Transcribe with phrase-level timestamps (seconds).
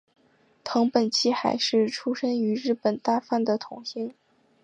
[0.63, 4.15] 藤本七海是出身于日本大阪的童星。